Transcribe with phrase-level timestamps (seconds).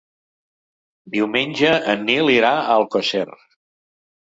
[1.17, 3.25] Diumenge en Nil irà a Alcosser.